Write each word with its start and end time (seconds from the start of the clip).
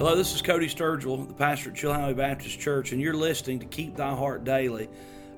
Hello, 0.00 0.16
this 0.16 0.34
is 0.34 0.40
Cody 0.40 0.66
Sturgill, 0.66 1.28
the 1.28 1.34
pastor 1.34 1.68
at 1.68 1.76
Chilhowee 1.76 2.16
Baptist 2.16 2.58
Church, 2.58 2.92
and 2.92 3.02
you're 3.02 3.12
listening 3.12 3.58
to 3.58 3.66
Keep 3.66 3.96
Thy 3.96 4.14
Heart 4.14 4.44
Daily, 4.44 4.88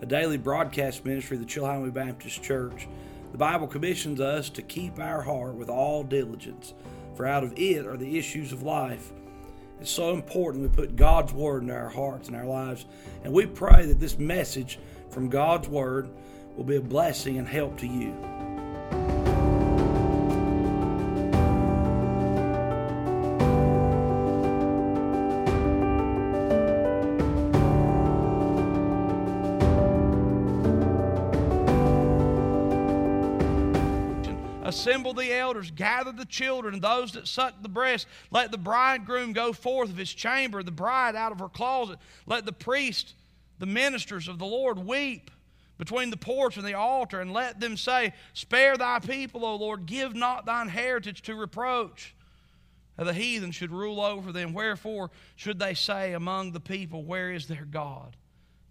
a 0.01 0.07
daily 0.07 0.39
broadcast 0.39 1.05
ministry 1.05 1.37
of 1.37 1.43
the 1.43 1.49
Chilhowee 1.49 1.93
Baptist 1.93 2.45
Church. 2.45 2.87
The 3.33 3.39
Bible 3.39 3.67
commissions 3.67 4.21
us 4.21 4.49
to 4.51 4.63
keep 4.63 5.01
our 5.01 5.21
heart 5.21 5.55
with 5.55 5.69
all 5.69 6.05
diligence, 6.05 6.75
for 7.17 7.27
out 7.27 7.43
of 7.43 7.59
it 7.59 7.89
are 7.89 7.97
the 7.97 8.17
issues 8.17 8.53
of 8.53 8.63
life. 8.63 9.11
It's 9.81 9.91
so 9.91 10.15
important 10.15 10.63
we 10.63 10.69
put 10.69 10.95
God's 10.95 11.33
Word 11.33 11.63
into 11.63 11.75
our 11.75 11.89
hearts 11.89 12.29
and 12.29 12.37
our 12.37 12.47
lives, 12.47 12.87
and 13.25 13.33
we 13.33 13.47
pray 13.47 13.87
that 13.87 13.99
this 13.99 14.17
message 14.17 14.79
from 15.11 15.29
God's 15.29 15.67
Word 15.69 16.09
will 16.57 16.63
be 16.63 16.77
a 16.77 16.81
blessing 16.81 17.37
and 17.37 17.49
help 17.49 17.79
to 17.79 17.89
you. 17.89 18.15
Assemble 35.13 35.35
the 35.35 35.39
elders, 35.39 35.71
gather 35.71 36.13
the 36.13 36.25
children, 36.25 36.75
and 36.75 36.83
those 36.83 37.13
that 37.13 37.29
suck 37.29 37.55
the 37.63 37.69
breast. 37.69 38.07
Let 38.31 38.51
the 38.51 38.59
bridegroom 38.59 39.33
go 39.33 39.53
forth 39.53 39.91
of 39.91 39.97
his 39.97 40.13
chamber, 40.13 40.63
the 40.63 40.71
bride 40.71 41.15
out 41.17 41.33
of 41.33 41.39
her 41.39 41.49
closet. 41.49 41.99
Let 42.27 42.47
the 42.47 42.53
priest, 42.53 43.15
the 43.59 43.67
ministers 43.67 44.29
of 44.29 44.39
the 44.39 44.47
Lord, 44.47 44.79
weep 44.79 45.31
between 45.79 46.11
the 46.11 46.17
porch 46.17 46.57
and 46.57 46.67
the 46.67 46.75
altar, 46.75 47.21
and 47.21 47.33
let 47.33 47.61
them 47.61 47.77
say, 47.77 48.15
Spare 48.33 48.77
thy 48.77 49.01
people, 49.01 49.45
O 49.45 49.57
Lord, 49.57 49.87
give 49.87 50.15
not 50.15 50.47
thine 50.47 50.69
heritage 50.69 51.23
to 51.23 51.35
reproach. 51.35 52.15
the 52.97 53.13
heathen 53.13 53.51
should 53.51 53.73
rule 53.73 54.01
over 54.01 54.33
them. 54.33 54.53
Wherefore 54.53 55.11
should 55.37 55.59
they 55.59 55.75
say 55.75 56.13
among 56.13 56.53
the 56.53 56.61
people, 56.61 57.05
Where 57.05 57.33
is 57.33 57.49
their 57.49 57.65
God? 57.65 58.17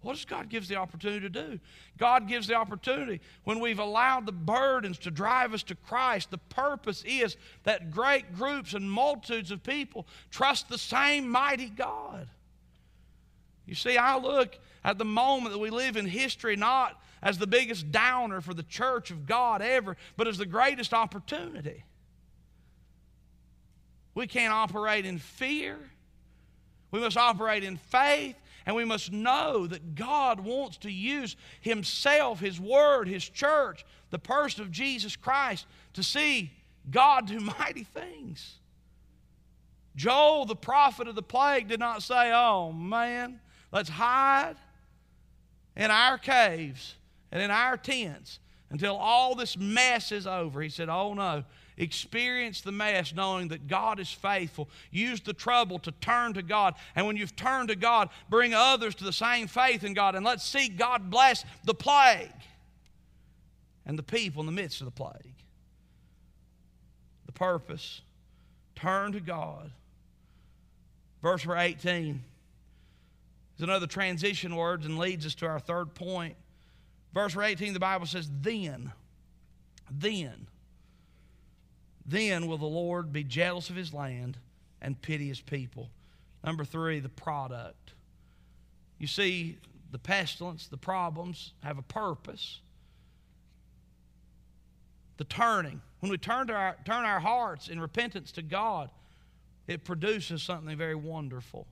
What 0.02 0.16
does 0.16 0.24
God 0.24 0.48
give 0.48 0.66
the 0.66 0.76
opportunity 0.76 1.20
to 1.20 1.28
do? 1.30 1.60
God 1.96 2.26
gives 2.26 2.48
the 2.48 2.54
opportunity 2.54 3.20
when 3.44 3.60
we've 3.60 3.78
allowed 3.78 4.26
the 4.26 4.32
burdens 4.32 4.98
to 4.98 5.10
drive 5.10 5.54
us 5.54 5.62
to 5.64 5.76
Christ. 5.76 6.30
The 6.30 6.38
purpose 6.38 7.04
is 7.06 7.36
that 7.62 7.92
great 7.92 8.34
groups 8.34 8.74
and 8.74 8.90
multitudes 8.90 9.52
of 9.52 9.62
people 9.62 10.06
trust 10.30 10.68
the 10.68 10.78
same 10.78 11.28
mighty 11.28 11.68
God. 11.68 12.28
You 13.64 13.76
see, 13.76 13.96
I 13.96 14.18
look 14.18 14.58
at 14.84 14.98
the 14.98 15.04
moment 15.04 15.52
that 15.52 15.60
we 15.60 15.70
live 15.70 15.96
in 15.96 16.06
history 16.06 16.56
not 16.56 17.00
as 17.22 17.38
the 17.38 17.46
biggest 17.46 17.92
downer 17.92 18.40
for 18.40 18.52
the 18.52 18.64
church 18.64 19.12
of 19.12 19.26
God 19.26 19.62
ever, 19.62 19.96
but 20.16 20.26
as 20.26 20.36
the 20.36 20.46
greatest 20.46 20.92
opportunity. 20.92 21.84
We 24.14 24.26
can't 24.26 24.52
operate 24.52 25.06
in 25.06 25.18
fear. 25.18 25.78
We 26.90 26.98
must 26.98 27.16
operate 27.16 27.62
in 27.62 27.76
faith 27.76 28.36
and 28.66 28.76
we 28.76 28.84
must 28.84 29.12
know 29.12 29.66
that 29.66 29.94
God 29.94 30.40
wants 30.40 30.76
to 30.78 30.90
use 30.90 31.36
Himself, 31.60 32.40
His 32.40 32.60
Word, 32.60 33.08
His 33.08 33.28
church, 33.28 33.84
the 34.10 34.18
person 34.18 34.62
of 34.62 34.70
Jesus 34.70 35.16
Christ, 35.16 35.66
to 35.94 36.02
see 36.02 36.52
God 36.90 37.26
do 37.26 37.40
mighty 37.58 37.84
things. 37.84 38.58
Joel, 39.94 40.46
the 40.46 40.56
prophet 40.56 41.08
of 41.08 41.14
the 41.14 41.22
plague, 41.22 41.68
did 41.68 41.80
not 41.80 42.02
say, 42.02 42.32
Oh 42.32 42.72
man, 42.72 43.40
let's 43.70 43.90
hide 43.90 44.56
in 45.76 45.90
our 45.90 46.18
caves 46.18 46.96
and 47.30 47.42
in 47.42 47.50
our 47.50 47.76
tents 47.76 48.38
until 48.70 48.96
all 48.96 49.34
this 49.34 49.56
mess 49.56 50.12
is 50.12 50.26
over. 50.26 50.62
He 50.62 50.70
said, 50.70 50.88
Oh 50.88 51.12
no, 51.14 51.44
Experience 51.82 52.60
the 52.60 52.70
mess 52.70 53.12
knowing 53.12 53.48
that 53.48 53.66
God 53.66 53.98
is 53.98 54.08
faithful. 54.08 54.68
Use 54.92 55.20
the 55.20 55.32
trouble 55.32 55.80
to 55.80 55.90
turn 55.90 56.32
to 56.34 56.42
God. 56.42 56.74
And 56.94 57.08
when 57.08 57.16
you've 57.16 57.34
turned 57.34 57.70
to 57.70 57.74
God, 57.76 58.08
bring 58.30 58.54
others 58.54 58.94
to 58.96 59.04
the 59.04 59.12
same 59.12 59.48
faith 59.48 59.82
in 59.82 59.92
God. 59.92 60.14
And 60.14 60.24
let's 60.24 60.44
see 60.44 60.68
God 60.68 61.10
bless 61.10 61.44
the 61.64 61.74
plague 61.74 62.30
and 63.84 63.98
the 63.98 64.02
people 64.04 64.38
in 64.38 64.46
the 64.46 64.52
midst 64.52 64.80
of 64.80 64.84
the 64.84 64.92
plague. 64.92 65.34
The 67.26 67.32
purpose 67.32 68.02
turn 68.76 69.10
to 69.12 69.20
God. 69.20 69.72
Verse 71.20 71.44
18 71.44 72.22
is 73.56 73.62
another 73.62 73.88
transition 73.88 74.54
word 74.54 74.84
and 74.84 74.98
leads 74.98 75.26
us 75.26 75.34
to 75.34 75.46
our 75.46 75.58
third 75.58 75.94
point. 75.96 76.36
Verse 77.12 77.36
18, 77.36 77.72
the 77.72 77.80
Bible 77.80 78.06
says, 78.06 78.30
Then, 78.40 78.92
then 79.90 80.46
then 82.06 82.46
will 82.46 82.58
the 82.58 82.66
Lord 82.66 83.12
be 83.12 83.24
jealous 83.24 83.70
of 83.70 83.76
his 83.76 83.92
land 83.92 84.36
and 84.80 85.00
pity 85.00 85.28
his 85.28 85.40
people. 85.40 85.88
Number 86.44 86.64
three, 86.64 87.00
the 87.00 87.08
product. 87.08 87.92
You 88.98 89.06
see, 89.06 89.58
the 89.90 89.98
pestilence, 89.98 90.66
the 90.66 90.76
problems 90.76 91.52
have 91.62 91.78
a 91.78 91.82
purpose. 91.82 92.60
The 95.18 95.24
turning. 95.24 95.80
When 96.00 96.10
we 96.10 96.18
turn, 96.18 96.48
to 96.48 96.54
our, 96.54 96.76
turn 96.84 97.04
our 97.04 97.20
hearts 97.20 97.68
in 97.68 97.80
repentance 97.80 98.32
to 98.32 98.42
God, 98.42 98.90
it 99.68 99.84
produces 99.84 100.42
something 100.42 100.76
very 100.76 100.96
wonderful. 100.96 101.66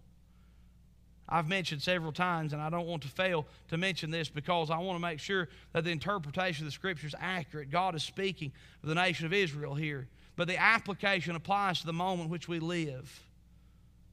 I've 1.28 1.48
mentioned 1.48 1.82
several 1.82 2.12
times, 2.12 2.52
and 2.52 2.60
I 2.60 2.70
don't 2.70 2.86
want 2.86 3.02
to 3.02 3.08
fail 3.08 3.46
to 3.68 3.78
mention 3.78 4.10
this 4.10 4.28
because 4.28 4.70
I 4.70 4.78
want 4.78 4.96
to 4.96 5.02
make 5.02 5.20
sure 5.20 5.48
that 5.72 5.84
the 5.84 5.90
interpretation 5.90 6.64
of 6.64 6.72
the 6.72 6.74
Scripture 6.74 7.06
is 7.06 7.14
accurate. 7.18 7.70
God 7.70 7.94
is 7.94 8.02
speaking 8.02 8.52
of 8.82 8.88
the 8.88 8.94
nation 8.96 9.26
of 9.26 9.32
Israel 9.32 9.74
here 9.74 10.08
but 10.40 10.48
the 10.48 10.56
application 10.56 11.36
applies 11.36 11.80
to 11.80 11.86
the 11.86 11.92
moment 11.92 12.30
which 12.30 12.48
we 12.48 12.60
live. 12.60 13.22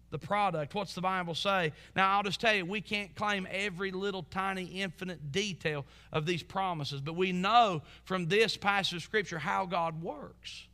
The 0.09 0.19
product, 0.19 0.75
what's 0.75 0.93
the 0.93 0.99
Bible 0.99 1.33
say? 1.35 1.71
Now, 1.95 2.17
I'll 2.17 2.23
just 2.23 2.41
tell 2.41 2.53
you, 2.53 2.65
we 2.65 2.81
can't 2.81 3.15
claim 3.15 3.47
every 3.49 3.91
little 3.91 4.23
tiny 4.23 4.65
infinite 4.65 5.31
detail 5.31 5.85
of 6.11 6.25
these 6.25 6.43
promises, 6.43 6.99
but 6.99 7.15
we 7.15 7.31
know 7.31 7.81
from 8.03 8.27
this 8.27 8.57
passage 8.57 8.97
of 8.97 9.03
Scripture 9.03 9.39
how 9.39 9.65
God 9.65 10.03
works. 10.03 10.67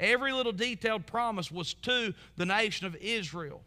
Every 0.00 0.32
little 0.32 0.50
detailed 0.50 1.04
promise 1.04 1.52
was 1.52 1.74
to 1.74 2.14
the 2.38 2.46
nation 2.46 2.86
of 2.86 2.96
Israel. 2.96 3.60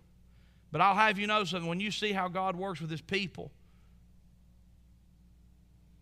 But 0.72 0.81
I'll 0.81 0.96
have 0.96 1.19
you 1.19 1.28
know 1.28 1.44
something 1.44 1.69
when 1.69 1.79
you 1.79 1.91
see 1.91 2.11
how 2.11 2.28
God 2.28 2.56
works 2.56 2.81
with 2.81 2.90
His 2.90 3.01
people, 3.01 3.51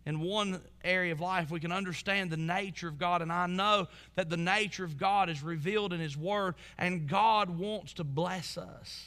in 0.08 0.20
one 0.20 0.62
area 0.82 1.12
of 1.12 1.20
life, 1.20 1.50
we 1.50 1.60
can 1.60 1.70
understand 1.70 2.30
the 2.30 2.38
nature 2.38 2.88
of 2.88 2.98
God. 2.98 3.20
And 3.20 3.30
I 3.30 3.46
know 3.46 3.88
that 4.14 4.30
the 4.30 4.38
nature 4.38 4.82
of 4.82 4.96
God 4.96 5.28
is 5.28 5.42
revealed 5.42 5.92
in 5.92 6.00
His 6.00 6.16
Word, 6.16 6.54
and 6.78 7.06
God 7.06 7.50
wants 7.50 7.92
to 7.94 8.04
bless 8.04 8.56
us. 8.56 9.04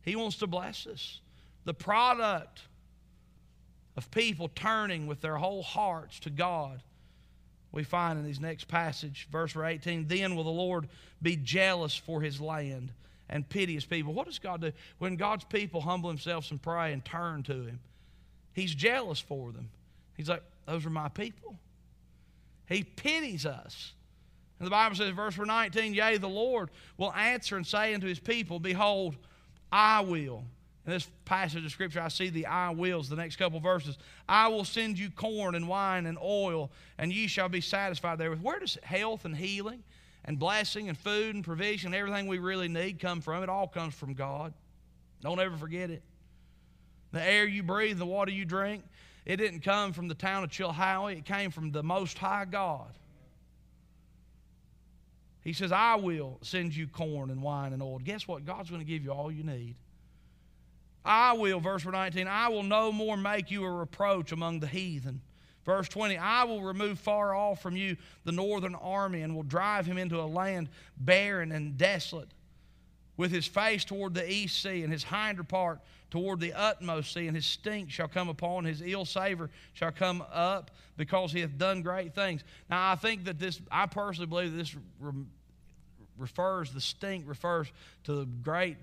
He 0.00 0.16
wants 0.16 0.38
to 0.38 0.46
bless 0.46 0.86
us. 0.86 1.20
The 1.66 1.74
product 1.74 2.62
of 3.94 4.10
people 4.10 4.48
turning 4.54 5.06
with 5.06 5.20
their 5.20 5.36
whole 5.36 5.62
hearts 5.62 6.20
to 6.20 6.30
God, 6.30 6.82
we 7.70 7.84
find 7.84 8.18
in 8.18 8.24
these 8.24 8.40
next 8.40 8.68
passage, 8.68 9.28
verse 9.30 9.54
18, 9.54 10.08
then 10.08 10.36
will 10.36 10.44
the 10.44 10.50
Lord 10.50 10.88
be 11.20 11.36
jealous 11.36 11.94
for 11.94 12.22
His 12.22 12.40
land 12.40 12.92
and 13.28 13.46
pity 13.46 13.74
His 13.74 13.84
people. 13.84 14.14
What 14.14 14.26
does 14.26 14.38
God 14.38 14.62
do? 14.62 14.72
When 14.96 15.16
God's 15.16 15.44
people 15.44 15.82
humble 15.82 16.08
themselves 16.08 16.50
and 16.50 16.62
pray 16.62 16.94
and 16.94 17.04
turn 17.04 17.42
to 17.42 17.66
Him, 17.66 17.80
He's 18.54 18.74
jealous 18.74 19.20
for 19.20 19.52
them. 19.52 19.68
He's 20.16 20.28
like, 20.28 20.42
those 20.66 20.86
are 20.86 20.90
my 20.90 21.08
people. 21.08 21.56
He 22.66 22.84
pities 22.84 23.46
us. 23.46 23.92
And 24.58 24.66
the 24.66 24.70
Bible 24.70 24.94
says, 24.94 25.10
verse 25.10 25.36
19, 25.36 25.94
Yea, 25.94 26.18
the 26.18 26.28
Lord 26.28 26.70
will 26.96 27.12
answer 27.14 27.56
and 27.56 27.66
say 27.66 27.94
unto 27.94 28.06
his 28.06 28.20
people, 28.20 28.60
Behold, 28.60 29.16
I 29.72 30.00
will. 30.00 30.44
In 30.86 30.92
this 30.92 31.08
passage 31.24 31.64
of 31.64 31.70
Scripture, 31.70 32.00
I 32.00 32.08
see 32.08 32.28
the 32.28 32.46
I 32.46 32.70
wills, 32.70 33.08
the 33.08 33.16
next 33.16 33.36
couple 33.36 33.60
verses. 33.60 33.98
I 34.28 34.48
will 34.48 34.64
send 34.64 34.98
you 34.98 35.10
corn 35.10 35.54
and 35.54 35.68
wine 35.68 36.06
and 36.06 36.18
oil, 36.18 36.70
and 36.98 37.12
ye 37.12 37.28
shall 37.28 37.48
be 37.48 37.60
satisfied 37.60 38.18
therewith. 38.18 38.40
Where 38.40 38.58
does 38.58 38.78
health 38.82 39.24
and 39.24 39.36
healing 39.36 39.82
and 40.24 40.38
blessing 40.38 40.88
and 40.88 40.98
food 40.98 41.34
and 41.34 41.44
provision 41.44 41.88
and 41.88 41.94
everything 41.94 42.26
we 42.26 42.38
really 42.38 42.68
need 42.68 42.98
come 42.98 43.20
from? 43.20 43.42
It 43.42 43.48
all 43.48 43.68
comes 43.68 43.94
from 43.94 44.14
God. 44.14 44.54
Don't 45.20 45.40
ever 45.40 45.56
forget 45.56 45.90
it. 45.90 46.02
The 47.12 47.22
air 47.22 47.46
you 47.46 47.62
breathe, 47.62 47.98
the 47.98 48.06
water 48.06 48.32
you 48.32 48.44
drink, 48.44 48.82
it 49.24 49.36
didn't 49.36 49.60
come 49.60 49.92
from 49.92 50.08
the 50.08 50.14
town 50.14 50.44
of 50.44 50.50
Chilhowee, 50.50 51.18
it 51.18 51.24
came 51.24 51.50
from 51.50 51.70
the 51.70 51.82
Most 51.82 52.18
High 52.18 52.44
God. 52.44 52.98
He 55.42 55.52
says, 55.52 55.72
I 55.72 55.96
will 55.96 56.38
send 56.42 56.74
you 56.74 56.86
corn 56.86 57.30
and 57.30 57.42
wine 57.42 57.72
and 57.72 57.82
oil. 57.82 57.98
Guess 57.98 58.28
what? 58.28 58.44
God's 58.44 58.70
going 58.70 58.80
to 58.80 58.86
give 58.86 59.02
you 59.02 59.10
all 59.10 59.30
you 59.30 59.42
need. 59.42 59.74
I 61.04 61.32
will, 61.32 61.58
verse 61.58 61.84
19, 61.84 62.28
I 62.28 62.48
will 62.48 62.62
no 62.62 62.92
more 62.92 63.16
make 63.16 63.50
you 63.50 63.64
a 63.64 63.70
reproach 63.70 64.30
among 64.30 64.60
the 64.60 64.68
heathen. 64.68 65.20
Verse 65.64 65.88
20, 65.88 66.16
I 66.16 66.44
will 66.44 66.62
remove 66.62 66.98
far 66.98 67.34
off 67.34 67.60
from 67.60 67.76
you 67.76 67.96
the 68.24 68.32
northern 68.32 68.74
army 68.74 69.22
and 69.22 69.34
will 69.34 69.42
drive 69.42 69.86
him 69.86 69.98
into 69.98 70.20
a 70.20 70.22
land 70.22 70.68
barren 70.96 71.52
and 71.52 71.76
desolate, 71.76 72.28
with 73.16 73.30
his 73.30 73.46
face 73.46 73.84
toward 73.84 74.14
the 74.14 74.30
east 74.30 74.62
sea 74.62 74.82
and 74.82 74.92
his 74.92 75.04
hinder 75.04 75.44
part 75.44 75.80
toward 76.10 76.40
the 76.40 76.52
utmost 76.52 77.14
sea, 77.14 77.26
and 77.26 77.34
his 77.34 77.46
stink 77.46 77.90
shall 77.90 78.08
come 78.08 78.28
upon, 78.28 78.64
his 78.64 78.82
ill 78.82 79.06
savor 79.06 79.48
shall 79.72 79.90
come 79.90 80.22
up, 80.30 80.70
because 80.98 81.32
he 81.32 81.40
hath 81.40 81.56
done 81.56 81.80
great 81.80 82.14
things. 82.14 82.44
Now, 82.68 82.92
I 82.92 82.96
think 82.96 83.24
that 83.24 83.38
this, 83.38 83.60
I 83.70 83.86
personally 83.86 84.26
believe 84.26 84.52
that 84.52 84.58
this 84.58 84.76
re- 85.00 85.24
refers, 86.18 86.70
the 86.70 86.82
stink 86.82 87.24
refers 87.26 87.72
to 88.04 88.14
the 88.14 88.24
great 88.26 88.76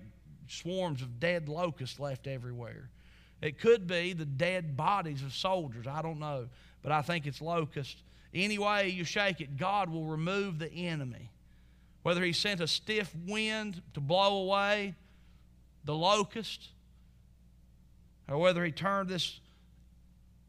swarms 0.48 1.02
of 1.02 1.20
dead 1.20 1.48
locusts 1.48 2.00
left 2.00 2.26
everywhere. 2.26 2.90
It 3.40 3.58
could 3.58 3.86
be 3.86 4.12
the 4.12 4.24
dead 4.24 4.76
bodies 4.76 5.22
of 5.22 5.32
soldiers. 5.32 5.86
I 5.86 6.02
don't 6.02 6.18
know. 6.18 6.48
But 6.82 6.92
I 6.92 7.02
think 7.02 7.26
it's 7.26 7.40
locusts. 7.40 8.02
Any 8.34 8.58
way 8.58 8.88
you 8.88 9.04
shake 9.04 9.40
it, 9.40 9.56
God 9.56 9.88
will 9.88 10.04
remove 10.04 10.58
the 10.58 10.70
enemy. 10.70 11.30
Whether 12.02 12.22
He 12.24 12.32
sent 12.32 12.60
a 12.60 12.66
stiff 12.66 13.14
wind 13.26 13.82
to 13.94 14.00
blow 14.00 14.42
away 14.42 14.94
the 15.84 15.94
locust, 15.94 16.68
or 18.28 18.38
whether 18.38 18.64
He 18.64 18.72
turned 18.72 19.08
this 19.08 19.40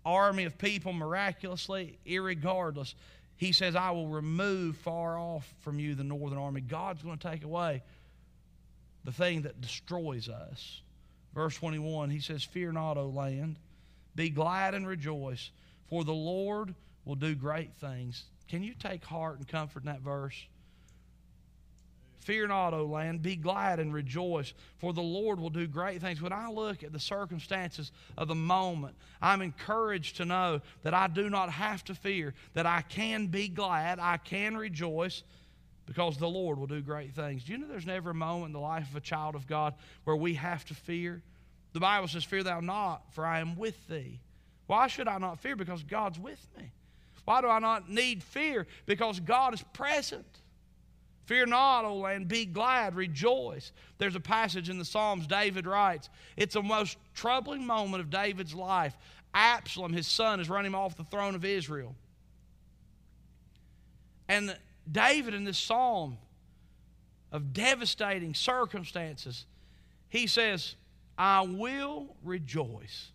army 0.06 0.46
of 0.46 0.58
people 0.58 0.94
miraculously, 0.94 1.98
irregardless, 2.06 2.94
He 3.38 3.52
says, 3.52 3.76
I 3.76 3.92
will 3.92 4.08
remove 4.08 4.78
far 4.78 5.18
off 5.18 5.52
from 5.62 5.80
you 5.80 5.96
the 5.96 6.04
northern 6.04 6.38
army. 6.38 6.62
God's 6.62 7.02
going 7.02 7.18
to 7.18 7.30
take 7.30 7.44
away 7.44 7.84
the 9.04 9.12
thing 9.12 9.44
that 9.44 9.62
destroys 9.62 10.30
us. 10.30 10.82
Verse 11.34 11.56
21, 11.56 12.10
he 12.10 12.20
says, 12.20 12.44
Fear 12.44 12.74
not, 12.74 12.98
O 12.98 13.08
land, 13.08 13.58
be 14.16 14.30
glad 14.30 14.74
and 14.74 14.88
rejoice, 14.88 15.52
for 15.90 16.04
the 16.04 16.14
Lord 16.14 16.76
will 17.06 17.16
do 17.16 17.36
great 17.36 17.74
things. 17.76 18.26
Can 18.48 18.64
you 18.64 18.74
take 18.74 19.04
heart 19.06 19.38
and 19.38 19.48
comfort 19.48 19.84
in 19.84 19.88
that 19.88 20.02
verse? 20.02 20.36
Fear 22.22 22.50
not, 22.50 22.74
O 22.74 22.86
land, 22.86 23.24
be 23.24 23.36
glad 23.36 23.80
and 23.80 23.94
rejoice, 23.94 24.54
for 24.78 24.94
the 24.94 25.02
Lord 25.02 25.40
will 25.40 25.50
do 25.50 25.66
great 25.66 26.02
things. 26.02 26.22
When 26.22 26.32
I 26.32 26.50
look 26.50 26.84
at 26.84 26.94
the 26.94 27.00
circumstances 27.00 27.92
of 28.16 28.28
the 28.28 28.36
moment, 28.36 28.96
I'm 29.22 29.42
encouraged 29.42 30.18
to 30.18 30.26
know 30.26 30.62
that 30.84 30.94
I 30.94 31.08
do 31.08 31.30
not 31.30 31.50
have 31.50 31.84
to 31.86 31.96
fear, 31.96 32.36
that 32.54 32.68
I 32.68 32.82
can 32.82 33.28
be 33.28 33.48
glad, 33.48 34.00
I 34.00 34.18
can 34.18 34.56
rejoice, 34.56 35.24
because 35.88 36.18
the 36.18 36.30
Lord 36.30 36.60
will 36.60 36.68
do 36.68 36.82
great 36.82 37.14
things. 37.14 37.44
Do 37.44 37.54
you 37.54 37.58
know 37.58 37.68
there's 37.68 37.88
never 37.88 38.12
a 38.12 38.16
moment 38.16 38.48
in 38.48 38.54
the 38.54 38.60
life 38.60 38.88
of 38.90 38.96
a 38.96 39.02
child 39.02 39.34
of 39.34 39.48
God 39.48 39.74
where 40.04 40.16
we 40.16 40.36
have 40.36 40.64
to 40.66 40.76
fear? 40.76 41.24
The 41.74 41.80
Bible 41.80 42.08
says, 42.08 42.24
Fear 42.24 42.44
thou 42.44 42.60
not, 42.60 43.02
for 43.14 43.26
I 43.26 43.40
am 43.40 43.56
with 43.56 43.88
thee. 43.88 44.20
Why 44.68 44.88
should 44.88 45.08
I 45.08 45.18
not 45.18 45.40
fear? 45.40 45.56
Because 45.56 45.82
God's 45.84 46.20
with 46.20 46.46
me. 46.58 46.72
Why 47.26 47.42
do 47.42 47.48
I 47.48 47.60
not 47.60 47.90
need 47.90 48.24
fear? 48.24 48.68
Because 48.86 49.20
God 49.20 49.54
is 49.54 49.64
present. 49.74 50.26
Fear 51.32 51.46
not, 51.46 51.86
O 51.86 51.96
land, 51.96 52.28
be 52.28 52.46
glad, 52.46 52.94
rejoice. 52.94 53.72
There's 54.00 54.18
a 54.18 54.20
passage 54.20 54.70
in 54.70 54.78
the 54.78 54.84
Psalms, 54.84 55.28
David 55.28 55.66
writes, 55.66 56.10
it's 56.36 56.58
a 56.58 56.62
most 56.62 56.98
troubling 57.14 57.66
moment 57.66 58.02
of 58.02 58.10
David's 58.10 58.54
life. 58.54 58.98
Absalom, 59.34 59.94
his 59.94 60.08
son, 60.08 60.40
has 60.40 60.50
run 60.50 60.66
him 60.66 60.76
off 60.76 60.98
the 60.98 61.06
throne 61.06 61.34
of 61.34 61.46
Israel. 61.46 61.96
And 64.28 64.58
David, 64.92 65.34
in 65.34 65.46
this 65.46 65.58
psalm 65.58 66.18
of 67.32 67.54
devastating 67.54 68.34
circumstances, 68.34 69.46
he 70.10 70.28
says, 70.28 70.76
I 71.18 71.44
will 71.44 72.14
rejoice. 72.26 73.10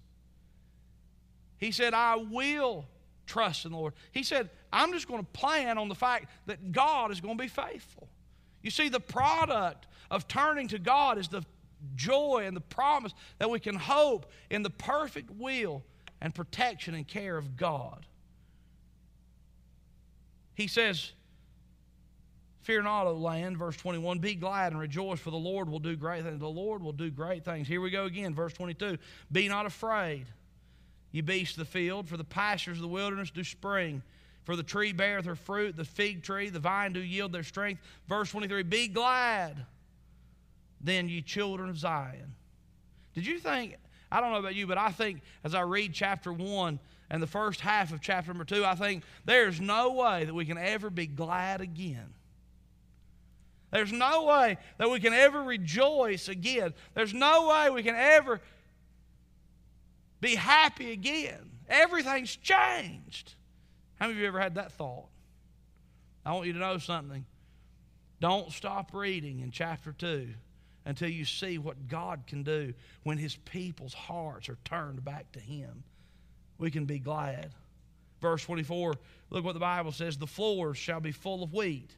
He 1.59 1.71
said, 1.71 1.93
I 1.93 2.17
will 2.17 2.87
trust 3.27 3.67
in 3.67 3.73
the 3.73 3.77
Lord. 3.77 3.93
He 4.13 4.23
said, 4.23 4.49
I'm 4.77 4.93
just 4.93 5.09
going 5.09 5.21
to 5.21 5.31
plan 5.33 5.79
on 5.79 5.89
the 5.89 5.95
fact 5.95 6.27
that 6.45 6.71
God 6.71 7.11
is 7.11 7.23
going 7.23 7.39
to 7.39 7.43
be 7.43 7.49
faithful. 7.49 8.09
You 8.63 8.71
see, 8.71 8.91
the 8.91 9.01
product 9.01 9.87
of 10.11 10.29
turning 10.29 10.69
to 10.69 10.79
God 10.79 11.17
is 11.17 11.29
the 11.29 11.43
joy 11.95 12.45
and 12.47 12.55
the 12.55 12.61
promise 12.61 13.13
that 13.39 13.49
we 13.49 13.59
can 13.59 13.75
hope 13.75 14.31
in 14.51 14.63
the 14.63 14.71
perfect 14.71 15.31
will 15.31 15.83
and 16.21 16.35
protection 16.35 16.95
and 16.95 17.09
care 17.09 17.39
of 17.39 17.57
God. 17.57 18.05
He 20.55 20.67
says, 20.67 21.13
Fear 22.61 22.83
not, 22.83 23.07
O 23.07 23.15
land, 23.15 23.57
verse 23.57 23.77
21. 23.77 24.19
Be 24.19 24.35
glad 24.35 24.73
and 24.73 24.81
rejoice, 24.81 25.21
for 25.21 25.31
the 25.31 25.37
Lord 25.37 25.71
will 25.71 25.79
do 25.79 25.95
great 25.95 26.25
things. 26.25 26.41
The 26.41 26.49
Lord 26.49 26.83
will 26.83 26.93
do 26.93 27.11
great 27.11 27.45
things. 27.45 27.69
Here 27.69 27.81
we 27.81 27.91
go 27.91 28.05
again, 28.05 28.35
verse 28.35 28.53
22. 28.55 28.99
Be 29.31 29.49
not 29.49 29.67
afraid, 29.67 30.27
ye 31.13 31.21
beasts 31.21 31.57
of 31.57 31.61
the 31.61 31.71
field, 31.71 32.09
for 32.09 32.17
the 32.17 32.25
pastures 32.25 32.79
of 32.79 32.83
the 32.83 32.89
wilderness 32.89 33.31
do 33.31 33.45
spring. 33.45 34.03
For 34.47 34.55
the 34.55 34.63
tree 34.63 34.93
beareth 34.93 35.27
her 35.27 35.35
fruit, 35.35 35.77
the 35.77 35.85
fig 35.85 36.23
tree, 36.23 36.51
the 36.51 36.61
vine 36.61 36.93
do 36.93 37.01
yield 37.01 37.33
their 37.33 37.43
strength. 37.43 37.83
Verse 38.09 38.31
23 38.31 38.63
Be 38.63 38.87
glad, 38.87 39.67
then, 40.81 41.09
ye 41.09 41.21
children 41.21 41.69
of 41.69 41.77
Zion. 41.77 42.33
Did 43.13 43.27
you 43.27 43.41
think, 43.41 43.75
I 44.11 44.21
don't 44.21 44.31
know 44.31 44.39
about 44.39 44.55
you, 44.55 44.69
but 44.69 44.79
I 44.79 44.93
think 44.93 45.23
as 45.43 45.53
I 45.53 45.63
read 45.63 45.93
chapter 45.93 46.33
1 46.33 46.79
and 47.11 47.21
the 47.21 47.27
first 47.27 47.61
half 47.61 47.93
of 47.93 48.01
chapter 48.01 48.31
number 48.31 48.45
2, 48.45 48.65
I 48.65 48.77
think 48.77 49.03
there's 49.25 49.61
no 49.61 49.95
way 49.95 50.25
that 50.25 50.35
we 50.35 50.47
can 50.47 50.59
ever 50.59 50.91
be 50.91 51.09
glad 51.09 51.61
again. 51.61 52.15
There's 53.73 53.93
no 53.93 54.27
way 54.27 54.59
that 54.79 54.89
we 54.89 55.01
can 55.01 55.13
ever 55.13 55.43
rejoice 55.43 56.29
again. 56.29 56.73
There's 56.95 57.13
no 57.13 57.49
way 57.49 57.69
we 57.71 57.83
can 57.83 57.97
ever 57.97 58.41
be 60.21 60.37
happy 60.37 60.93
again. 60.93 61.51
Everything's 61.69 62.37
changed. 62.37 63.35
How 63.97 64.07
many 64.07 64.19
of 64.19 64.23
you 64.23 64.29
ever 64.29 64.41
had 64.41 64.57
that 64.57 64.73
thought? 64.73 65.09
I 66.25 66.33
want 66.33 66.47
you 66.47 66.53
to 66.55 66.59
know 66.59 66.79
something. 66.79 67.25
Don't 68.21 68.51
stop 68.53 68.95
reading 68.95 69.41
in 69.41 69.51
chapter 69.51 69.93
2 69.93 70.29
until 70.85 71.09
you 71.09 71.25
see 71.25 71.59
what 71.59 71.89
God 71.89 72.23
can 72.27 72.43
do 72.43 72.73
when 73.03 73.19
His 73.19 73.37
people's 73.37 73.95
hearts 73.95 74.49
are 74.49 74.59
turned 74.65 75.05
back 75.05 75.33
to 75.33 75.41
Him. 75.41 75.85
We 76.59 76.71
can 76.71 76.85
be 76.85 76.99
glad. 76.99 77.51
Verse 78.21 78.45
24, 78.45 78.95
look 79.31 79.45
what 79.45 79.53
the 79.53 79.61
Bible 79.61 79.93
says 79.93 80.17
the 80.17 80.27
floors 80.27 80.79
shall 80.79 81.01
be 81.01 81.13
full 81.13 81.43
of 81.43 81.53
wheat 81.53 81.91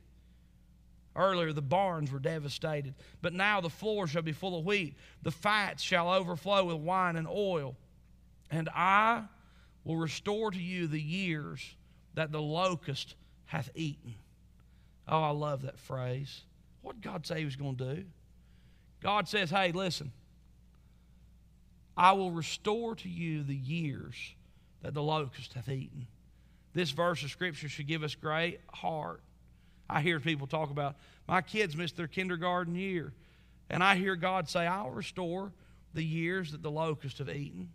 Earlier, 1.19 1.53
the 1.53 1.61
barns 1.61 2.12
were 2.12 2.21
devastated, 2.21 2.95
but 3.23 3.33
now 3.33 3.61
the 3.61 3.69
floors 3.69 4.11
shall 4.11 4.23
be 4.23 4.33
full 4.33 4.56
of 4.56 4.65
wheat. 4.65 4.97
The 5.23 5.33
fats 5.33 5.83
shall 5.83 6.12
overflow 6.12 6.67
with 6.67 6.77
wine 6.77 7.17
and 7.17 7.27
oil. 7.27 7.77
And 8.53 8.69
I 8.69 9.25
will 9.83 9.97
restore 9.97 10.53
to 10.53 10.59
you 10.59 10.87
the 10.87 11.00
years 11.00 11.75
that 12.19 12.32
the 12.32 12.43
locust 12.43 13.15
hath 13.47 13.70
eaten. 13.75 14.15
Oh, 15.09 15.23
I 15.23 15.31
love 15.31 15.62
that 15.62 15.79
phrase. 15.79 16.43
What 16.82 17.00
God 17.00 17.26
say 17.26 17.38
He 17.38 17.44
was 17.44 17.56
going 17.56 17.76
to 17.76 17.94
do? 17.94 18.05
God 19.03 19.29
says, 19.29 19.50
hey, 19.50 19.73
listen, 19.73 20.12
I 21.97 22.12
will 22.12 22.31
restore 22.31 22.94
to 22.97 23.09
you 23.09 23.43
the 23.43 23.55
years 23.55 24.15
that 24.82 24.94
the 24.94 25.03
locust 25.03 25.55
hath 25.55 25.69
eaten. 25.69 26.06
This 26.75 26.91
verse 26.91 27.23
of 27.23 27.31
Scripture 27.31 27.69
should 27.69 27.87
give 27.87 28.02
us 28.02 28.14
great 28.14 28.61
heart 28.73 29.23
I 29.90 30.02
hear 30.02 30.21
people 30.21 30.47
talk 30.47 30.71
about, 30.71 30.97
my 31.26 31.40
kids 31.40 31.76
missed 31.76 31.97
their 31.97 32.07
kindergarten 32.07 32.75
year. 32.75 33.12
And 33.71 33.83
I 33.83 33.97
hear 33.97 34.16
God 34.16 34.49
say, 34.49 34.66
I'll 34.66 34.90
restore 34.90 35.52
the 35.95 36.04
years 36.04 36.52
that 36.52 36.62
the 36.62 36.71
locusts 36.71 37.19
have 37.19 37.28
eaten. 37.28 37.71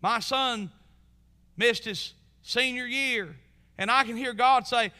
My 0.00 0.18
son 0.20 0.70
missed 1.56 1.84
his 1.84 2.14
senior 2.42 2.86
year. 2.86 3.36
And 3.78 3.90
I 3.90 4.04
can 4.04 4.16
hear 4.16 4.32
God 4.32 4.66
say, 4.66 4.92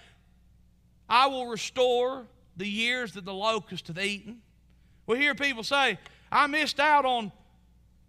I 1.09 1.27
will 1.27 1.47
restore 1.47 2.27
the 2.57 2.67
years 2.67 3.13
that 3.13 3.25
the 3.25 3.35
locust 3.35 3.89
have 3.89 3.99
eaten. 3.99 4.41
We 5.07 5.19
hear 5.19 5.35
people 5.35 5.63
say, 5.63 5.99
I 6.31 6.47
missed 6.47 6.81
out 6.81 7.05
on 7.05 7.33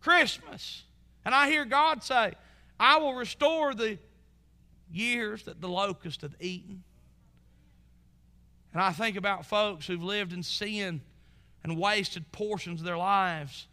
Christmas. 0.01 0.83
And 1.25 1.33
I 1.33 1.49
hear 1.49 1.65
God 1.65 2.03
say, 2.03 2.33
I 2.79 2.97
will 2.97 3.13
restore 3.13 3.73
the 3.73 3.97
years 4.91 5.43
that 5.43 5.61
the 5.61 5.69
locust 5.69 6.21
have 6.21 6.35
eaten. 6.39 6.83
And 8.73 8.81
I 8.81 8.91
think 8.91 9.17
about 9.17 9.45
folks 9.45 9.85
who've 9.85 10.03
lived 10.03 10.33
in 10.33 10.43
sin 10.43 11.01
and 11.63 11.77
wasted 11.77 12.31
portions 12.31 12.81
of 12.81 12.85
their 12.85 12.97
lives. 12.97 13.67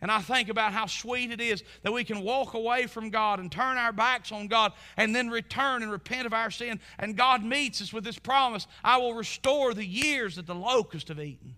And 0.00 0.10
I 0.10 0.20
think 0.20 0.48
about 0.48 0.72
how 0.72 0.86
sweet 0.86 1.32
it 1.32 1.40
is 1.40 1.64
that 1.82 1.92
we 1.92 2.04
can 2.04 2.20
walk 2.20 2.54
away 2.54 2.86
from 2.86 3.10
God 3.10 3.40
and 3.40 3.50
turn 3.50 3.76
our 3.76 3.92
backs 3.92 4.30
on 4.30 4.46
God 4.46 4.72
and 4.96 5.14
then 5.14 5.28
return 5.28 5.82
and 5.82 5.90
repent 5.90 6.26
of 6.26 6.32
our 6.32 6.50
sin. 6.50 6.78
And 6.98 7.16
God 7.16 7.42
meets 7.42 7.82
us 7.82 7.92
with 7.92 8.04
this 8.04 8.18
promise 8.18 8.66
I 8.84 8.98
will 8.98 9.14
restore 9.14 9.74
the 9.74 9.84
years 9.84 10.36
that 10.36 10.46
the 10.46 10.54
locusts 10.54 11.08
have 11.08 11.20
eaten. 11.20 11.56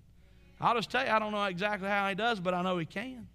I'll 0.61 0.75
just 0.75 0.91
tell 0.91 1.05
you, 1.05 1.11
I 1.11 1.19
don't 1.19 1.33
know 1.33 1.45
exactly 1.45 1.89
how 1.89 2.09
He 2.09 2.15
does, 2.15 2.41
but 2.41 2.55
I 2.55 2.63
know 2.63 2.79
He 2.79 2.87
can. 2.87 3.29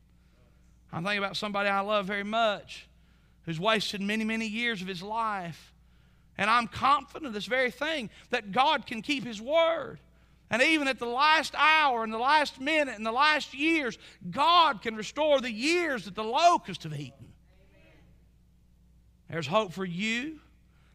I'm 0.91 1.03
thinking 1.03 1.19
about 1.19 1.35
somebody 1.38 1.69
I 1.69 1.81
love 1.81 2.05
very 2.05 2.24
much 2.24 2.88
who's 3.45 3.59
wasted 3.59 4.01
many, 4.01 4.24
many 4.24 4.47
years 4.47 4.81
of 4.81 4.88
his 4.88 5.01
life. 5.01 5.74
And 6.38 6.50
I'm 6.50 6.67
confident 6.67 7.27
of 7.27 7.33
this 7.33 7.45
very 7.45 7.71
thing 7.71 8.09
that 8.29 8.51
God 8.51 8.85
can 8.85 9.01
keep 9.01 9.24
his 9.25 9.41
word. 9.41 10.00
And 10.49 10.61
even 10.61 10.87
at 10.87 10.99
the 10.99 11.07
last 11.07 11.53
hour 11.57 12.03
and 12.03 12.13
the 12.13 12.19
last 12.19 12.61
minute 12.61 12.95
and 12.95 13.05
the 13.05 13.11
last 13.11 13.53
years, 13.53 13.97
God 14.29 14.81
can 14.81 14.95
restore 14.95 15.41
the 15.41 15.51
years 15.51 16.05
that 16.05 16.15
the 16.15 16.23
locusts 16.23 16.83
have 16.83 16.93
eaten. 16.93 17.33
There's 19.29 19.47
hope 19.47 19.73
for 19.73 19.85
you. 19.85 20.39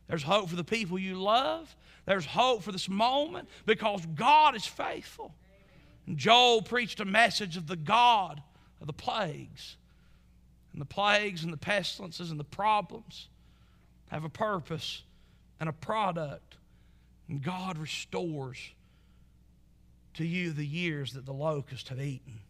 There's 0.07 0.23
hope 0.23 0.49
for 0.49 0.57
the 0.57 0.65
people 0.65 0.99
you 0.99 1.21
love. 1.21 1.75
There's 2.07 2.27
hope 2.27 2.63
for 2.63 2.73
this 2.73 2.89
moment 2.89 3.49
because 3.67 4.07
God 4.15 4.55
is 4.55 4.67
faithful. 4.67 5.35
And 6.07 6.17
Joel 6.17 6.63
preached 6.63 7.01
a 7.01 7.05
message 7.05 7.57
of 7.57 7.67
the 7.67 7.77
God 7.77 8.43
of 8.81 8.87
the 8.87 8.93
plagues 8.93 9.77
and 10.73 10.81
the 10.81 10.87
plagues 10.87 11.45
and 11.45 11.53
the 11.53 11.59
pestilences 11.59 12.31
and 12.31 12.39
the 12.39 12.45
problems 12.45 13.29
have 14.09 14.25
a 14.25 14.29
purpose 14.29 15.03
and 15.59 15.69
a 15.69 15.73
product. 15.73 16.57
And 17.29 17.43
God 17.43 17.79
restores 17.79 18.59
to 20.21 20.27
you 20.27 20.53
the 20.53 20.67
years 20.67 21.15
that 21.15 21.25
the 21.25 21.33
locusts 21.33 21.89
have 21.89 21.99
eaten. 21.99 22.41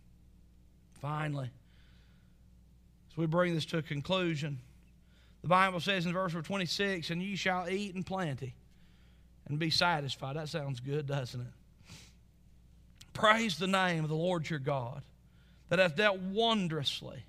Finally, 1.00 1.48
as 3.08 3.16
we 3.16 3.26
bring 3.26 3.54
this 3.54 3.64
to 3.66 3.78
a 3.78 3.82
conclusion, 3.82 4.58
the 5.42 5.46
Bible 5.46 5.78
says 5.78 6.04
in 6.04 6.12
verse 6.12 6.32
26, 6.32 7.10
And 7.10 7.22
ye 7.22 7.36
shall 7.36 7.70
eat 7.70 7.94
in 7.94 8.02
plenty 8.02 8.56
and 9.48 9.56
be 9.56 9.70
satisfied. 9.70 10.34
That 10.34 10.48
sounds 10.48 10.80
good, 10.80 11.06
doesn't 11.06 11.40
it? 11.40 11.94
Praise 13.12 13.56
the 13.56 13.68
name 13.68 14.02
of 14.02 14.10
the 14.10 14.16
Lord 14.16 14.50
your 14.50 14.58
God 14.58 15.02
that 15.68 15.78
hath 15.78 15.94
dealt 15.94 16.18
wondrously. 16.18 17.22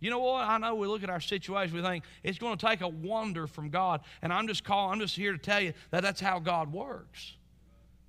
You 0.00 0.10
know 0.10 0.18
what? 0.18 0.48
I 0.48 0.58
know 0.58 0.74
we 0.74 0.88
look 0.88 1.04
at 1.04 1.10
our 1.10 1.20
situation, 1.20 1.76
we 1.76 1.82
think 1.82 2.02
it's 2.24 2.38
going 2.38 2.58
to 2.58 2.66
take 2.66 2.80
a 2.80 2.88
wonder 2.88 3.46
from 3.46 3.70
God. 3.70 4.00
And 4.20 4.32
I'm 4.32 4.48
just 4.48 4.64
calling, 4.64 4.94
I'm 4.94 5.00
just 5.00 5.14
here 5.14 5.30
to 5.30 5.38
tell 5.38 5.60
you 5.60 5.74
that 5.92 6.02
that's 6.02 6.20
how 6.20 6.40
God 6.40 6.72
works. 6.72 7.36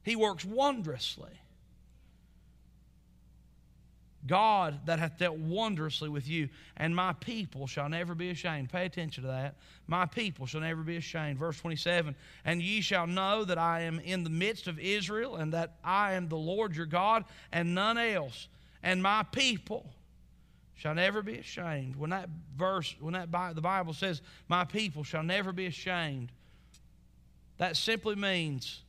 He 0.01 0.15
works 0.15 0.43
wondrously. 0.43 1.29
God 4.27 4.79
that 4.85 4.99
hath 4.99 5.17
dealt 5.17 5.37
wondrously 5.37 6.09
with 6.09 6.27
you, 6.27 6.49
and 6.77 6.95
my 6.95 7.13
people 7.13 7.67
shall 7.67 7.89
never 7.89 8.13
be 8.13 8.29
ashamed. 8.29 8.71
Pay 8.71 8.85
attention 8.85 9.23
to 9.23 9.29
that. 9.29 9.55
My 9.87 10.05
people 10.05 10.45
shall 10.45 10.61
never 10.61 10.83
be 10.83 10.97
ashamed. 10.97 11.39
Verse 11.39 11.59
27 11.59 12.15
And 12.45 12.61
ye 12.61 12.81
shall 12.81 13.07
know 13.07 13.43
that 13.45 13.57
I 13.57 13.81
am 13.81 13.99
in 13.99 14.23
the 14.23 14.29
midst 14.29 14.67
of 14.67 14.79
Israel, 14.79 15.37
and 15.37 15.53
that 15.53 15.77
I 15.83 16.13
am 16.13 16.27
the 16.27 16.37
Lord 16.37 16.75
your 16.75 16.85
God, 16.85 17.25
and 17.51 17.73
none 17.73 17.97
else. 17.97 18.47
And 18.83 19.01
my 19.01 19.23
people 19.23 19.85
shall 20.75 20.95
never 20.95 21.21
be 21.21 21.37
ashamed. 21.37 21.95
When 21.95 22.09
that 22.11 22.29
verse, 22.57 22.95
when 22.99 23.13
that 23.13 23.31
the 23.31 23.61
Bible 23.61 23.93
says, 23.93 24.21
My 24.47 24.65
people 24.65 25.03
shall 25.03 25.23
never 25.23 25.51
be 25.51 25.65
ashamed, 25.65 26.31
that 27.57 27.77
simply 27.77 28.15
means 28.15 28.81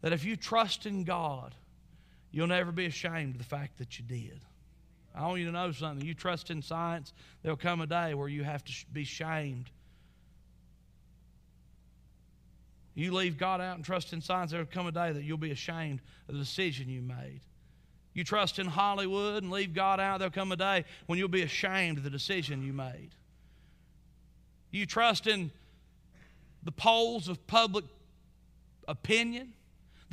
that 0.00 0.12
if 0.12 0.24
you 0.24 0.36
trust 0.36 0.86
in 0.86 1.04
God, 1.04 1.54
You'll 2.34 2.48
never 2.48 2.72
be 2.72 2.86
ashamed 2.86 3.36
of 3.36 3.38
the 3.38 3.44
fact 3.44 3.78
that 3.78 3.96
you 3.96 4.04
did. 4.04 4.40
I 5.14 5.24
want 5.28 5.38
you 5.38 5.46
to 5.46 5.52
know 5.52 5.70
something. 5.70 6.04
You 6.04 6.14
trust 6.14 6.50
in 6.50 6.62
science, 6.62 7.12
there'll 7.42 7.56
come 7.56 7.80
a 7.80 7.86
day 7.86 8.12
where 8.14 8.26
you 8.26 8.42
have 8.42 8.64
to 8.64 8.72
be 8.92 9.04
shamed. 9.04 9.70
You 12.96 13.14
leave 13.14 13.38
God 13.38 13.60
out 13.60 13.76
and 13.76 13.84
trust 13.84 14.12
in 14.12 14.20
science, 14.20 14.50
there'll 14.50 14.66
come 14.66 14.88
a 14.88 14.92
day 14.92 15.12
that 15.12 15.22
you'll 15.22 15.38
be 15.38 15.52
ashamed 15.52 16.00
of 16.28 16.34
the 16.34 16.40
decision 16.40 16.88
you 16.88 17.02
made. 17.02 17.40
You 18.14 18.24
trust 18.24 18.58
in 18.58 18.66
Hollywood 18.66 19.44
and 19.44 19.52
leave 19.52 19.72
God 19.72 20.00
out, 20.00 20.18
there'll 20.18 20.32
come 20.32 20.50
a 20.50 20.56
day 20.56 20.84
when 21.06 21.20
you'll 21.20 21.28
be 21.28 21.42
ashamed 21.42 21.98
of 21.98 22.04
the 22.04 22.10
decision 22.10 22.64
you 22.64 22.72
made. 22.72 23.10
You 24.72 24.86
trust 24.86 25.28
in 25.28 25.52
the 26.64 26.72
polls 26.72 27.28
of 27.28 27.46
public 27.46 27.84
opinion 28.88 29.52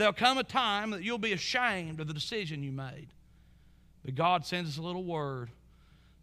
There'll 0.01 0.13
come 0.13 0.39
a 0.39 0.43
time 0.43 0.89
that 0.91 1.03
you'll 1.03 1.19
be 1.19 1.33
ashamed 1.33 1.99
of 1.99 2.07
the 2.07 2.13
decision 2.15 2.63
you 2.63 2.71
made. 2.71 3.09
But 4.03 4.15
God 4.15 4.47
sends 4.47 4.71
us 4.71 4.77
a 4.79 4.81
little 4.81 5.03
word 5.03 5.51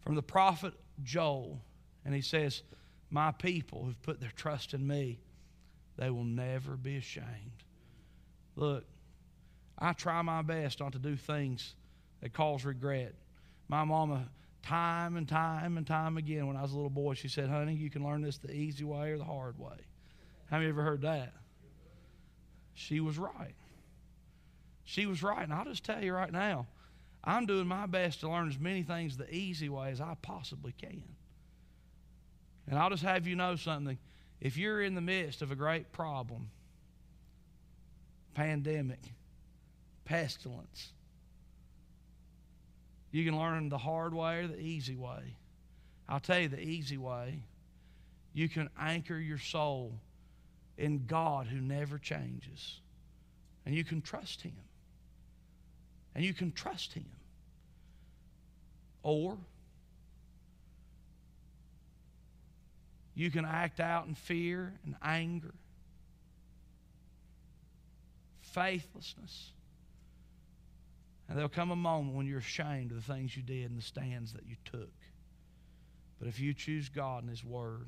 from 0.01 0.15
the 0.15 0.21
prophet 0.21 0.73
Joel, 1.01 1.61
and 2.03 2.13
he 2.13 2.19
says, 2.19 2.61
My 3.09 3.31
people 3.31 3.85
who've 3.85 4.01
put 4.01 4.19
their 4.19 4.33
trust 4.35 4.73
in 4.73 4.85
me, 4.85 5.21
they 5.97 6.09
will 6.09 6.25
never 6.25 6.75
be 6.75 6.97
ashamed. 6.97 7.63
Look, 8.57 8.83
I 9.77 9.93
try 9.93 10.21
my 10.23 10.41
best 10.41 10.81
not 10.81 10.91
to 10.91 10.99
do 10.99 11.15
things 11.15 11.73
that 12.19 12.33
cause 12.33 12.65
regret. 12.65 13.13
My 13.69 13.85
mama, 13.85 14.27
time 14.61 15.15
and 15.15 15.25
time 15.25 15.77
and 15.77 15.87
time 15.87 16.17
again, 16.17 16.47
when 16.47 16.57
I 16.57 16.63
was 16.63 16.73
a 16.73 16.75
little 16.75 16.89
boy, 16.89 17.13
she 17.13 17.29
said, 17.29 17.47
Honey, 17.47 17.75
you 17.75 17.89
can 17.89 18.03
learn 18.03 18.23
this 18.23 18.39
the 18.39 18.51
easy 18.51 18.83
way 18.83 19.11
or 19.11 19.17
the 19.17 19.23
hard 19.23 19.57
way. 19.57 19.77
Have 20.51 20.63
you 20.63 20.67
ever 20.67 20.83
heard 20.83 21.03
that? 21.03 21.31
She 22.73 22.99
was 22.99 23.17
right. 23.17 23.55
She 24.89 25.05
was 25.05 25.21
right. 25.21 25.43
And 25.43 25.53
I'll 25.53 25.65
just 25.65 25.83
tell 25.83 26.03
you 26.03 26.13
right 26.13 26.31
now, 26.31 26.65
I'm 27.23 27.45
doing 27.45 27.67
my 27.67 27.85
best 27.85 28.21
to 28.21 28.29
learn 28.29 28.49
as 28.49 28.57
many 28.57 28.81
things 28.81 29.17
the 29.17 29.31
easy 29.31 29.69
way 29.69 29.91
as 29.91 30.01
I 30.01 30.15
possibly 30.19 30.71
can. 30.71 31.03
And 32.67 32.79
I'll 32.79 32.89
just 32.89 33.03
have 33.03 33.27
you 33.27 33.35
know 33.35 33.55
something. 33.55 33.99
If 34.41 34.57
you're 34.57 34.81
in 34.81 34.95
the 34.95 35.01
midst 35.01 35.43
of 35.43 35.51
a 35.51 35.55
great 35.55 35.91
problem, 35.91 36.49
pandemic, 38.33 39.01
pestilence, 40.05 40.91
you 43.11 43.23
can 43.23 43.37
learn 43.37 43.69
the 43.69 43.77
hard 43.77 44.15
way 44.15 44.39
or 44.39 44.47
the 44.47 44.59
easy 44.59 44.95
way. 44.95 45.35
I'll 46.07 46.19
tell 46.19 46.39
you 46.39 46.47
the 46.47 46.59
easy 46.59 46.97
way. 46.97 47.43
You 48.33 48.49
can 48.49 48.71
anchor 48.79 49.19
your 49.19 49.37
soul 49.37 49.93
in 50.79 51.05
God 51.05 51.45
who 51.45 51.61
never 51.61 51.99
changes, 51.99 52.79
and 53.67 53.75
you 53.75 53.83
can 53.83 54.01
trust 54.01 54.41
Him 54.41 54.53
and 56.19 56.25
you 56.25 56.33
can 56.33 56.51
trust 56.51 56.91
Him. 56.91 57.05
Or 59.03 59.37
you 63.15 63.31
can 63.31 63.45
act 63.45 63.79
out 63.79 64.05
in 64.05 64.15
fear 64.15 64.73
and 64.83 64.95
anger, 65.01 65.53
faithlessness. 68.41 69.51
And 71.29 71.37
there'll 71.37 71.47
come 71.47 71.71
a 71.71 71.75
moment 71.77 72.17
when 72.17 72.25
you're 72.25 72.39
ashamed 72.39 72.91
of 72.91 72.97
the 72.97 73.13
things 73.13 73.37
you 73.37 73.41
did 73.41 73.69
and 73.69 73.77
the 73.77 73.81
stands 73.81 74.33
that 74.33 74.43
you 74.45 74.57
took. 74.65 74.91
But 76.19 76.27
if 76.27 76.37
you 76.37 76.53
choose 76.53 76.89
God 76.89 77.23
and 77.23 77.29
His 77.29 77.45
Word, 77.45 77.87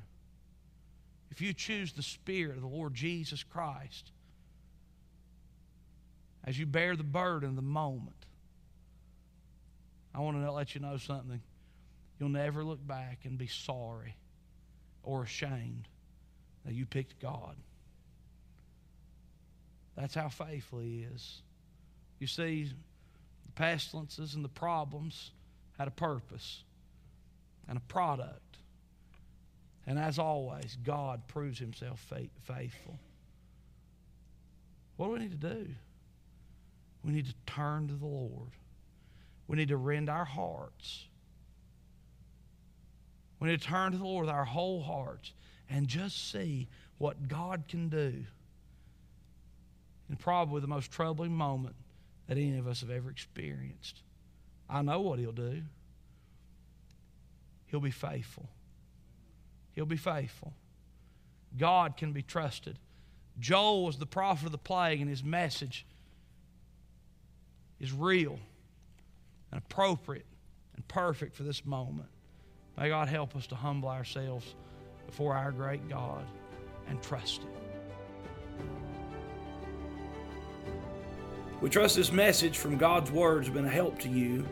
if 1.32 1.42
you 1.42 1.52
choose 1.52 1.92
the 1.92 2.02
Spirit 2.02 2.56
of 2.56 2.62
the 2.62 2.68
Lord 2.70 2.94
Jesus 2.94 3.44
Christ, 3.44 4.10
as 6.46 6.58
you 6.58 6.66
bear 6.66 6.96
the 6.96 7.04
burden 7.04 7.50
of 7.50 7.56
the 7.58 7.62
moment, 7.62 8.21
I 10.14 10.20
want 10.20 10.42
to 10.42 10.52
let 10.52 10.76
you 10.76 10.82
know 10.82 10.98
something. 10.98 11.42
You'll 12.20 12.30
never 12.30 12.64
look 12.64 12.86
back 12.86 13.20
and 13.24 13.38
be 13.38 13.48
sorry 13.48 14.16
or 15.04 15.24
ashamed 15.24 15.88
that 16.66 16.74
you 16.74 16.86
picked 16.86 17.20
God. 17.20 17.56
That's 19.96 20.14
how 20.14 20.30
faithful 20.30 20.80
He 20.80 21.06
is. 21.14 21.42
You 22.20 22.28
see, 22.28 22.66
the 23.46 23.52
pestilences 23.54 24.36
and 24.36 24.46
the 24.46 24.50
problems 24.50 25.32
had 25.78 25.88
a 25.88 25.92
purpose 25.92 26.64
and 27.68 27.78
a 27.78 27.82
product. 27.82 28.58
And 29.88 29.98
as 29.98 30.20
always, 30.20 30.78
God 30.84 31.28
proves 31.28 31.58
Himself 31.58 32.00
faithful. 32.44 33.00
What 34.98 35.08
do 35.08 35.14
we 35.14 35.20
need 35.20 35.42
to 35.42 35.56
do? 35.56 35.68
We 37.04 37.12
need 37.12 37.26
to 37.26 37.34
turn 37.48 37.88
to 37.88 37.96
the 37.96 38.06
Lord. 38.06 38.52
We 39.48 39.58
need 39.58 39.70
to 39.70 39.78
rend 39.78 40.10
our 40.10 40.26
hearts. 40.26 41.06
We 43.40 43.50
need 43.50 43.60
to 43.60 43.68
turn 43.68 43.92
to 43.92 43.98
the 43.98 44.04
Lord 44.04 44.26
with 44.26 44.34
our 44.34 44.46
whole 44.46 44.82
hearts 44.82 45.34
and 45.70 45.88
just 45.88 46.32
see 46.32 46.68
what 46.98 47.28
God 47.28 47.64
can 47.68 47.90
do 47.90 48.24
in 50.10 50.16
probably 50.18 50.62
the 50.62 50.68
most 50.68 50.92
troubling 50.92 51.36
moment 51.36 51.76
that 52.28 52.38
any 52.38 52.58
of 52.58 52.68
us 52.68 52.82
have 52.82 52.92
ever 52.92 53.10
experienced. 53.10 54.02
I 54.70 54.82
know 54.82 55.02
what 55.02 55.20
He'll 55.20 55.32
do. 55.32 55.64
He'll 57.68 57.80
be 57.80 57.92
faithful. 57.92 58.48
He'll 59.74 59.86
be 59.86 59.98
faithful. 59.98 60.54
God 61.58 61.98
can 61.98 62.12
be 62.12 62.22
trusted. 62.22 62.78
Joel 63.40 63.86
was 63.86 63.98
the 63.98 64.06
prophet 64.06 64.46
of 64.46 64.52
the 64.52 64.58
plague, 64.58 65.02
and 65.02 65.10
his 65.10 65.24
message 65.24 65.86
is 67.80 67.92
real 67.92 68.38
and 69.52 69.62
appropriate 69.62 70.26
and 70.76 70.88
perfect 70.88 71.36
for 71.36 71.44
this 71.44 71.66
moment. 71.66 72.10
May 72.78 72.90
God 72.90 73.08
help 73.08 73.36
us 73.36 73.48
to 73.48 73.56
humble 73.56 73.90
ourselves 73.90 74.56
before 75.06 75.36
our 75.36 75.52
great 75.52 75.88
God 75.90 76.26
and 76.88 77.02
trust 77.02 77.42
Him. 77.42 77.50
We 81.60 81.70
trust 81.70 81.96
this 81.96 82.12
message 82.12 82.58
from 82.58 82.78
God's 82.78 83.12
Word 83.12 83.44
has 83.44 83.54
been 83.54 83.66
a 83.66 83.70
help 83.70 84.00
to 84.00 84.10
you. 84.10 84.48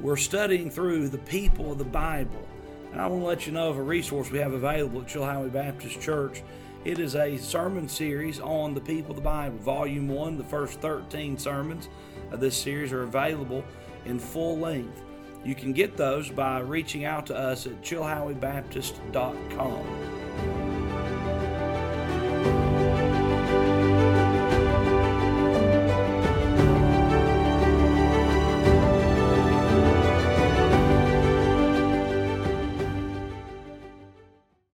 We're 0.00 0.16
studying 0.16 0.70
through 0.70 1.08
the 1.08 1.18
people 1.18 1.72
of 1.72 1.78
the 1.78 1.84
Bible. 1.84 2.46
And 2.92 3.00
I 3.00 3.06
want 3.08 3.22
to 3.22 3.26
let 3.26 3.46
you 3.46 3.52
know 3.52 3.68
of 3.68 3.76
a 3.76 3.82
resource 3.82 4.30
we 4.30 4.38
have 4.38 4.54
available 4.54 5.02
at 5.02 5.08
Chilhowee 5.08 5.52
Baptist 5.52 6.00
Church. 6.00 6.42
It 6.86 6.98
is 6.98 7.14
a 7.14 7.36
sermon 7.36 7.88
series 7.88 8.40
on 8.40 8.72
the 8.72 8.80
people 8.80 9.10
of 9.10 9.16
the 9.16 9.22
Bible. 9.22 9.58
Volume 9.58 10.08
1, 10.08 10.38
the 10.38 10.44
first 10.44 10.80
13 10.80 11.36
sermons 11.36 11.90
of 12.30 12.40
this 12.40 12.56
series 12.56 12.92
are 12.92 13.02
available 13.02 13.64
in 14.06 14.18
full 14.18 14.58
length. 14.58 15.02
You 15.44 15.54
can 15.54 15.72
get 15.72 15.96
those 15.96 16.28
by 16.30 16.58
reaching 16.60 17.04
out 17.04 17.26
to 17.26 17.36
us 17.36 17.66
at 17.66 17.82
chilhoweebaptist.com. 17.82 20.15